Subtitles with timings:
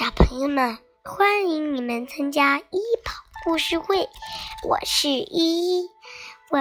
[0.00, 3.12] 小朋友们，欢迎你们参加一宝
[3.44, 4.08] 故事会，
[4.66, 5.90] 我是依依。
[6.48, 6.58] 我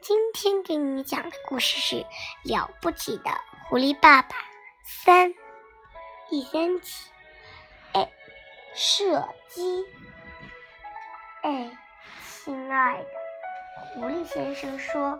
[0.00, 1.96] 今天给你讲的故事是
[2.44, 3.32] 《了不起的
[3.68, 4.36] 狐狸爸爸
[4.84, 5.30] 三》
[6.30, 6.92] 第三集。
[7.94, 8.08] 哎，
[8.76, 9.84] 射击！
[11.42, 11.76] 哎，
[12.30, 13.08] 亲爱的
[13.94, 15.18] 狐狸先生说：“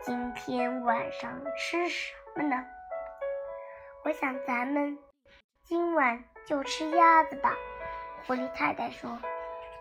[0.00, 2.64] 今天晚上吃什么呢？”
[4.04, 4.98] 我想咱们
[5.64, 7.56] 今晚就吃鸭子吧。
[8.26, 9.18] 狐狸太太说：“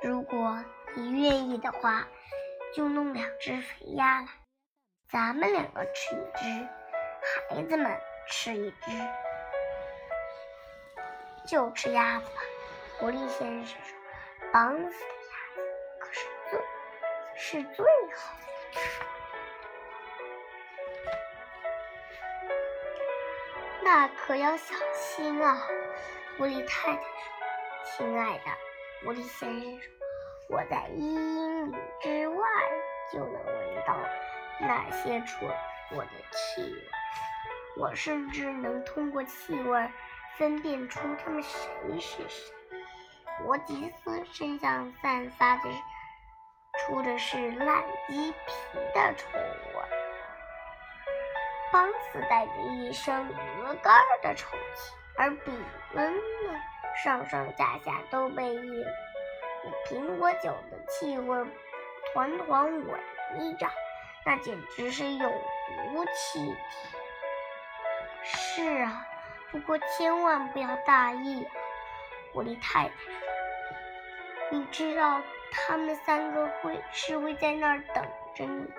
[0.01, 0.63] 如果
[0.95, 2.07] 你愿意的话，
[2.73, 4.27] 就弄两只肥鸭来，
[5.09, 6.67] 咱们两个吃一只，
[7.49, 8.91] 孩子们吃一只，
[11.47, 12.41] 就吃鸭子吧。”
[12.99, 13.75] 狐狸先生说
[14.53, 14.93] ：“绑死的鸭
[15.55, 15.61] 子
[15.99, 16.59] 可是最
[17.35, 17.83] 是最
[18.15, 18.41] 好的。”
[23.83, 25.67] 那可要小心啊！
[26.35, 27.05] 狐狸太太说
[27.85, 28.43] ：“亲爱的，
[29.03, 29.91] 狐狸先生说，
[30.49, 32.45] 我在一英里之外
[33.11, 33.95] 就能闻到
[34.59, 35.47] 那些蠢
[35.89, 36.81] 货的气味，
[37.77, 39.89] 我甚至能通过气味
[40.35, 42.51] 分辨出他们谁是谁。
[43.45, 45.69] 罗吉斯身上散发的
[46.79, 49.85] 出的是烂鸡皮的臭味。”
[51.71, 55.51] 邦斯带着一身鹅肝的臭气，而比
[55.93, 56.59] 伦呢，
[57.03, 58.83] 上上下下都被一
[59.61, 61.45] 股苹果酒的气味
[62.11, 63.67] 团团围着，
[64.25, 66.55] 那简直是有毒气体。
[68.23, 69.07] 是啊，
[69.51, 71.47] 不过千万不要大意。
[72.31, 73.13] 狐狸太太说
[74.49, 78.03] ：“你知道他们三个会是会在那儿等
[78.35, 78.71] 着你的，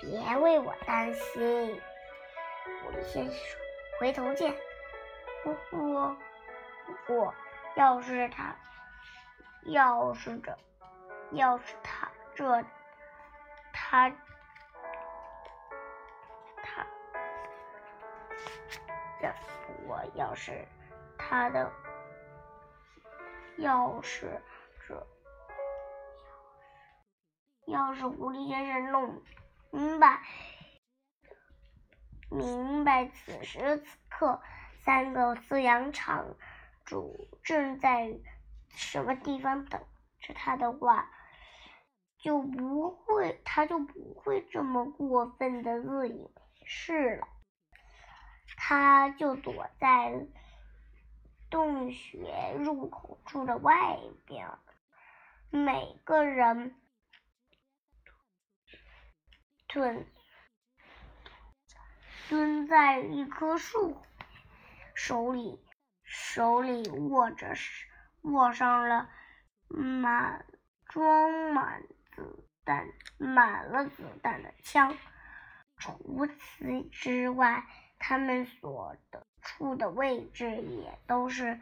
[0.00, 1.80] 别为我担心。”
[2.84, 3.58] 狐狸先生说
[3.98, 4.54] ：“回头见。”
[5.46, 6.16] 不过，
[6.86, 7.32] 不过，
[7.76, 8.56] 要是他，
[9.66, 10.58] 要是这，
[11.30, 12.64] 要是他这，
[13.72, 14.10] 他，
[16.56, 16.84] 他，
[19.20, 19.32] 这，
[19.86, 20.66] 我要是
[21.16, 21.70] 他的，
[23.58, 24.42] 要是
[24.88, 25.06] 这，
[27.66, 29.22] 要是狐狸先生弄
[29.70, 30.20] 明白。
[32.28, 34.42] 明白，此时此刻，
[34.86, 36.36] 三个饲养场
[36.84, 38.20] 主正在
[38.68, 39.84] 什么地方等
[40.20, 41.10] 着他的话，
[42.18, 46.30] 就不会，他就不会这么过分的自以为
[46.64, 47.26] 是了。
[48.56, 50.28] 他就躲在
[51.50, 54.48] 洞穴入口处的外边，
[55.50, 56.80] 每个人
[59.66, 60.06] 蹲。
[62.28, 64.00] 蹲在一棵树，
[64.96, 65.60] 手里
[66.02, 67.54] 手里握着
[68.22, 69.10] 握上了
[69.68, 70.46] 满
[70.86, 71.82] 装满
[72.14, 74.96] 子弹满了子弹的枪。
[75.76, 77.66] 除此之外，
[77.98, 81.60] 他们所的处的位置也都是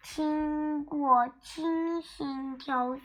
[0.00, 3.04] 经过精心挑选，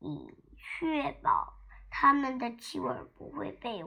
[0.00, 1.54] 以确保
[1.88, 3.84] 他们的气味不会被。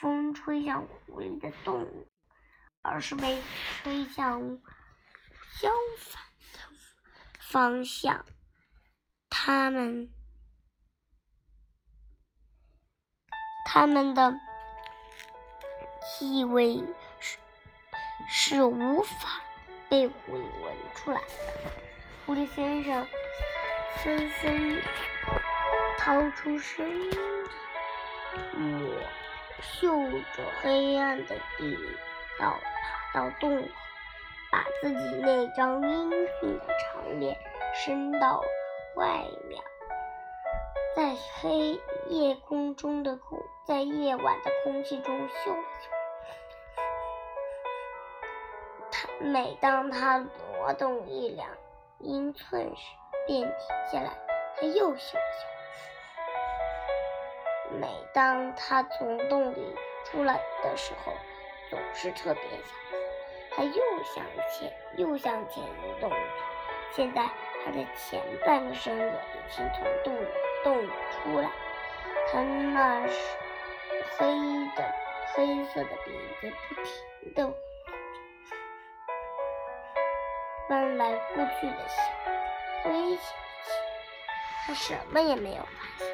[0.00, 1.86] 风吹向狐狸的洞，
[2.82, 3.40] 而是被
[3.82, 4.40] 吹向
[5.58, 6.22] 相反
[6.52, 6.58] 的
[7.38, 8.26] 方向。
[9.30, 10.12] 它们，
[13.64, 14.34] 它们的
[16.02, 16.82] 气味
[17.20, 17.38] 是
[18.28, 19.40] 是无法
[19.88, 21.72] 被狐狸闻出来的。
[22.26, 23.06] 狐狸先生
[23.98, 24.82] 纷纷
[25.98, 27.18] 掏出身体，
[28.54, 29.10] 我。
[29.62, 29.92] 嗅
[30.34, 31.78] 着黑暗的地
[32.36, 32.58] 道，
[33.14, 33.68] 到洞口，
[34.50, 37.38] 把自己那张英俊的长脸
[37.74, 38.42] 伸到
[38.96, 39.62] 外面，
[40.96, 45.90] 在黑夜空中的空，在夜晚的空气中嗅嗅。
[48.90, 51.48] 他每当他挪动一两
[51.98, 52.82] 英寸时，
[53.26, 53.56] 便停
[53.90, 54.10] 下来，
[54.56, 55.18] 他又嗅嗅。
[57.78, 59.74] 每当他从洞里
[60.04, 61.12] 出来的时候，
[61.70, 63.01] 总是特别想。
[63.54, 66.10] 他又向前，又向前移动。
[66.90, 67.28] 现在
[67.64, 70.14] 他的前半个身子已经从洞
[70.62, 71.50] 洞里出来，
[72.30, 73.14] 他那是
[74.18, 74.26] 黑
[74.76, 74.94] 的
[75.34, 77.54] 黑色的鼻子不停的
[80.68, 83.26] 翻来覆去的响，危险起。
[84.66, 85.68] 他什么也没有发
[85.98, 86.06] 现。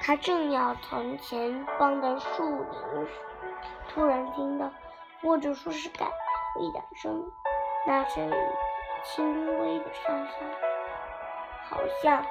[0.00, 3.08] 他正要从前方的树林，
[3.88, 4.70] 突然听到，
[5.22, 6.08] 或者说是感
[6.56, 7.30] 一点声。
[7.86, 8.34] 那声音
[9.04, 10.32] 轻微的沙沙，
[11.70, 12.22] 好像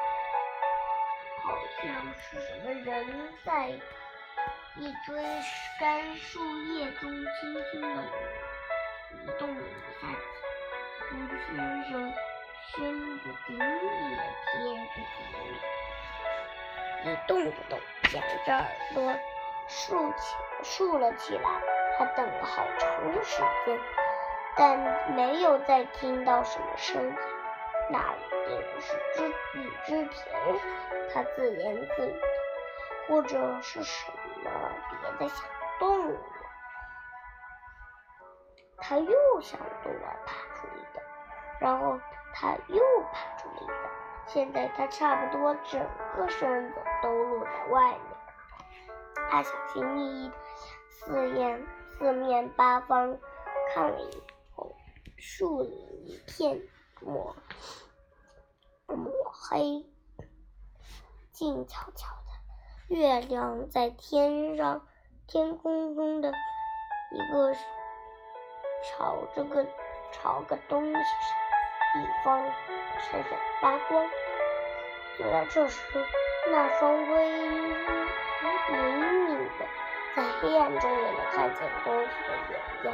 [1.41, 1.85] 好像
[2.15, 3.69] 是什么人在
[4.75, 5.23] 一堆
[5.79, 8.03] 干树叶中轻轻的
[9.13, 9.65] 移动了一
[9.99, 10.17] 下子。
[11.09, 11.15] 吴
[11.47, 11.55] 先
[11.89, 12.13] 生
[12.69, 12.75] 身
[13.19, 13.63] 子顶也
[14.51, 15.39] 贴着地面，
[17.05, 17.79] 一动不动，
[18.11, 18.57] 两只耳
[18.93, 18.97] 朵
[19.67, 21.47] 竖起竖了起来。
[21.97, 23.79] 他等了好长时间。
[24.57, 27.15] 但没有再听到什么声音，
[27.91, 30.59] 那一定是织雨织田，
[31.13, 32.15] 他自言自语，
[33.07, 34.11] 或者是什
[34.43, 34.49] 么
[34.89, 35.43] 别的小
[35.79, 36.17] 动物。
[38.77, 41.03] 他又向东儿爬出一点，
[41.59, 41.99] 然后
[42.33, 43.79] 他又爬出了一点，
[44.25, 45.79] 现在他差不多整
[46.15, 48.01] 个身子都露在外面。
[49.29, 50.35] 他小心翼翼的
[50.89, 53.17] 四面四面八方
[53.75, 54.36] 看了一眼。
[55.17, 55.71] 树林
[56.05, 56.61] 一片
[57.01, 57.35] 抹
[58.85, 59.83] 抹黑，
[61.31, 62.95] 静悄悄的。
[62.95, 64.87] 月亮在天上，
[65.25, 67.51] 天空中的一个
[68.83, 69.65] 朝着个
[70.11, 71.01] 朝个东西上
[71.93, 72.39] 地方
[72.99, 74.07] 闪闪发光。
[75.17, 75.81] 就在这时，
[76.51, 77.65] 那双微灵
[79.25, 79.65] 敏的，
[80.15, 82.93] 在黑暗中也能看见东西的眼睛。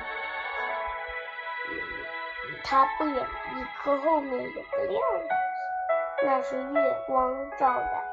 [2.63, 3.21] 它不远的
[3.59, 8.03] 一棵后面有个亮东西，那是月光照在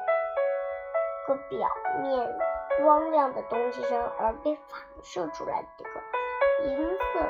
[1.27, 1.69] 个表
[2.01, 2.37] 面
[2.83, 7.29] 光亮的东西上而被反射出来的个银色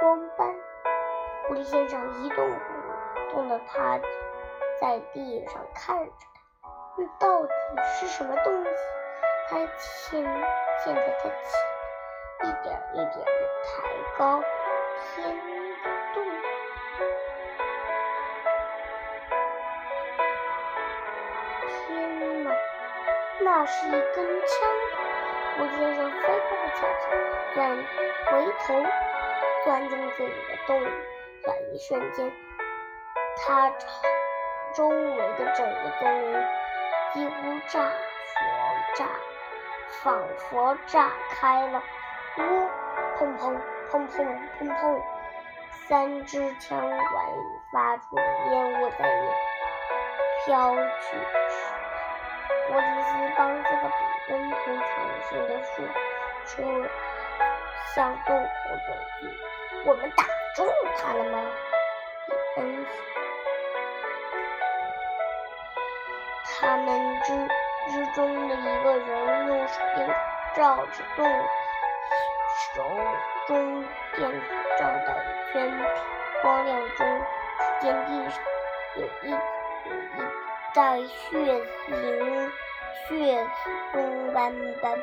[0.00, 0.54] 光斑。
[1.46, 3.98] 狐狸先生一动不动地趴
[4.80, 6.12] 在地上看着
[6.62, 7.52] 它，那到底
[7.82, 8.70] 是什么东西？
[9.48, 10.24] 它现
[10.82, 11.34] 现在它起
[12.42, 13.22] 一点一点地
[13.62, 14.42] 抬高
[15.14, 15.93] 天。
[23.56, 24.68] 那是一根枪，
[25.56, 27.16] 狐狸先生飞快地跳起来，
[27.54, 27.76] 钻
[28.26, 28.66] 回头
[29.64, 30.88] 钻进自己的洞里。
[31.44, 32.32] 在一瞬间，
[33.36, 33.70] 他
[34.74, 36.44] 周围的整个森林
[37.12, 37.32] 几乎
[37.68, 38.34] 炸佛
[38.96, 39.06] 炸，
[40.02, 41.80] 仿佛炸开了。
[42.38, 42.42] 呜，
[43.16, 43.56] 砰砰
[43.88, 44.26] 砰砰
[44.58, 45.00] 砰砰，
[45.86, 47.24] 三支枪管
[47.72, 48.16] 发出
[48.50, 48.98] 烟雾在
[50.44, 51.16] 飘去。
[52.68, 54.84] 波吉斯帮这个比恩从墙
[55.30, 55.72] 上的树
[56.46, 56.52] 树
[57.94, 58.44] 向洞口
[58.86, 58.88] 走
[59.20, 59.28] 去。
[59.86, 60.24] 我们打
[60.54, 61.34] 中他了吗？
[62.26, 62.86] 比恩。
[66.60, 67.26] 他们之
[67.90, 70.14] 之中的一个人用手电筒
[70.54, 71.26] 照着洞
[72.74, 72.82] 手
[73.46, 74.40] 中电筒
[74.78, 75.54] 照到一圈
[76.42, 77.22] 光亮中，
[77.58, 78.42] 只见地上
[78.96, 80.43] 有一有一。
[80.74, 81.38] 在血
[81.86, 82.50] 淋、
[83.06, 83.48] 血
[83.92, 84.98] 中斑斑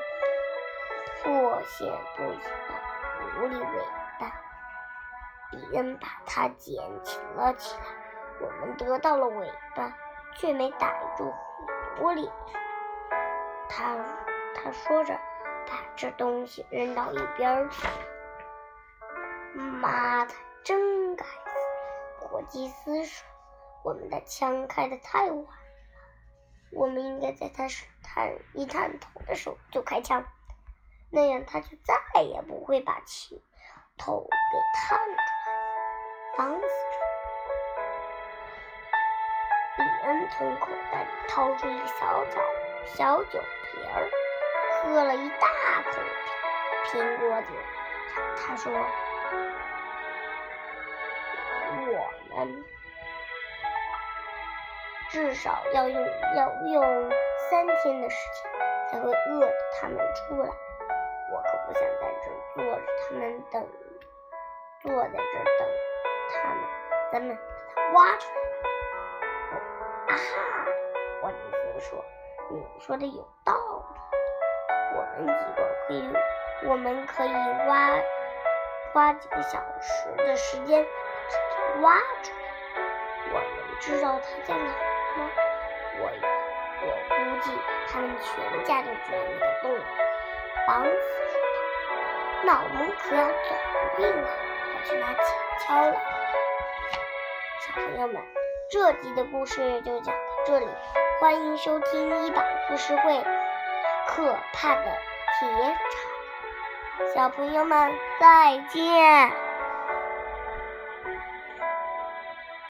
[1.24, 2.74] 破血不行的
[3.22, 3.86] 狐狸尾
[4.20, 4.34] 巴，
[5.50, 7.86] 比恩把它捡起了起来。
[8.42, 9.96] 我们得到了尾巴，
[10.36, 11.34] 却没逮住
[11.96, 12.30] 狐狸。
[13.70, 13.96] 他
[14.54, 15.14] 他说着，
[15.66, 17.88] 把这东西扔到一边去。
[19.56, 20.34] 妈的，
[20.66, 22.28] 真该死！
[22.28, 23.26] 火鸡斯说
[23.86, 25.46] ：“我们的枪开得太晚。”
[26.74, 27.68] 我们应该在他
[28.02, 30.24] 探一探头的时候就开枪，
[31.10, 33.44] 那样他就再也不会把气
[33.98, 35.24] 头给探出来，
[36.38, 36.68] 脏死
[39.78, 42.42] 比恩从口袋里掏出一个小枣
[42.86, 44.10] 小酒瓶儿，
[44.84, 45.48] 喝了一大
[45.92, 46.02] 口
[46.88, 47.48] 苹果酒。
[48.38, 48.72] 他说
[51.88, 52.64] ：“我们。”
[55.12, 56.02] 至少要用
[56.38, 57.12] 要用
[57.50, 58.50] 三天的时间
[58.90, 60.50] 才会饿得他们出来。
[61.30, 63.68] 我可不想在这坐着，他们等，
[64.80, 65.68] 坐在这等
[66.34, 66.64] 他们。
[67.12, 67.42] 咱们把
[67.76, 68.40] 它挖出来。
[70.08, 70.16] 啊哈！
[71.22, 72.06] 霍金斯说
[72.50, 73.60] ：“你说的有道理。
[74.96, 76.16] 我们几个可以，
[76.70, 77.34] 我们可以
[77.68, 78.00] 挖
[78.94, 80.90] 花几个小时的时间把
[81.54, 82.42] 它挖出来。
[83.34, 84.72] 我们知道它在哪。”
[85.18, 86.04] 我
[86.82, 87.52] 我估计
[87.88, 89.84] 他们全家就住在那个洞里，
[90.68, 90.96] 绑死了。
[92.44, 93.32] 那我们可要走
[94.00, 94.28] 运了，
[94.74, 95.20] 快去拿铁
[95.60, 96.02] 锹了。
[97.60, 98.22] 小朋友们，
[98.70, 100.68] 这集的故事就讲到这里，
[101.20, 103.24] 欢迎收听一宝故事会。
[104.08, 104.84] 可怕的
[105.40, 105.50] 铁
[106.98, 109.41] 铲，小朋友们再见。